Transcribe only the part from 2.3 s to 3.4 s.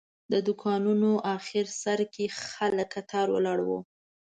خلک کتار